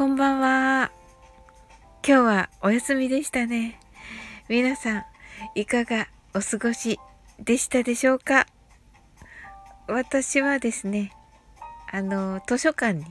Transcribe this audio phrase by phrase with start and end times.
[0.00, 0.90] こんばんは。
[2.02, 3.78] 今日はお休みでしたね。
[4.48, 5.04] 皆さん、
[5.54, 6.98] いかがお過ごし
[7.38, 8.46] でしたでしょうか？
[9.86, 11.12] 私はですね、
[11.92, 13.04] あの、図書館に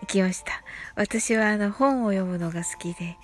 [0.00, 0.64] 行きました。
[0.96, 3.16] 私はあの本を読むのが好きで、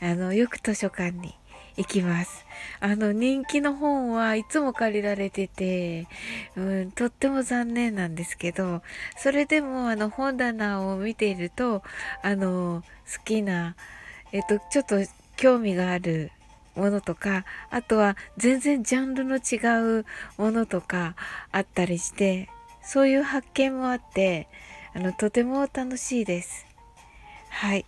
[0.00, 1.34] あの、よく図書館に
[1.76, 2.44] 行きます。
[2.80, 6.06] あの、人気の本はいつも借りられてて、
[6.56, 8.82] うん、とっても残念なんですけど、
[9.16, 11.82] それでもあの本棚を見ていると、
[12.22, 12.82] あの、
[13.16, 13.76] 好きな、
[14.32, 14.96] えっと、ちょっと
[15.36, 16.30] 興味がある
[16.74, 20.06] ものとか、あとは全然ジャンルの違う
[20.38, 21.14] ものとか
[21.52, 22.48] あったりして、
[22.82, 24.48] そういう発見もあって、
[24.94, 26.66] あの、とても楽しいです。
[27.50, 27.84] はい。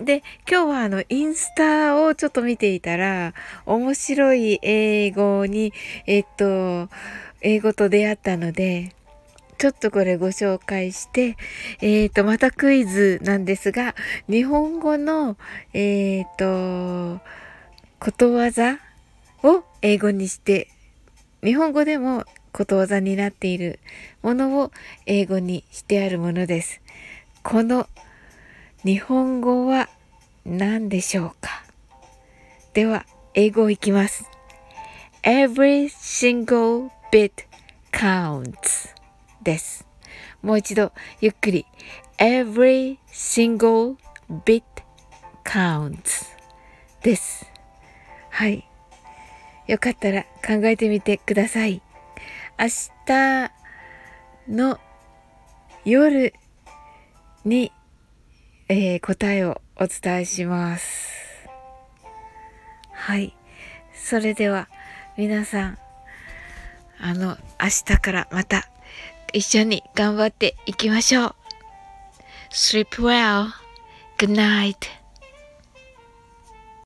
[0.00, 3.34] で、今日はあの、インスタをちょっと見ていたら、
[3.66, 5.74] 面白い英語に、
[6.06, 6.88] えっと、
[7.42, 8.94] 英語と出会ったので、
[9.58, 11.36] ちょっとこれご紹介して、
[11.82, 13.94] えっ、と、またクイズなんですが、
[14.26, 15.36] 日本語の、
[15.74, 17.20] えっ、と、
[17.98, 18.78] ことわざ
[19.42, 20.68] を英語にして、
[21.44, 23.80] 日本語でもことわざになっている
[24.22, 24.72] ものを
[25.04, 26.80] 英語にしてあるものです。
[27.42, 27.86] この
[28.82, 29.90] 日本語は
[30.46, 31.62] 何でしょうか？
[32.72, 34.24] では、英語いきます。
[35.22, 37.46] Every single bit
[37.92, 38.88] counts
[39.42, 39.86] です。
[40.40, 41.66] もう一度、ゆっくり。
[42.16, 43.96] Every single
[44.46, 44.62] bit
[45.44, 46.24] counts
[47.02, 47.52] です。
[48.30, 48.66] はい。
[49.66, 51.82] よかったら考えてみてください。
[52.58, 52.66] 明
[53.06, 53.50] 日
[54.48, 54.80] の
[55.84, 56.32] 夜
[57.44, 57.72] に
[58.72, 61.10] えー、答えをお伝えします。
[62.92, 63.36] はい。
[63.92, 64.68] それでは
[65.16, 65.78] 皆さん、
[67.00, 68.68] あの、明日からまた
[69.32, 71.34] 一緒に頑張っていきましょう。
[72.52, 73.48] Sleep well.
[74.18, 74.99] Good night.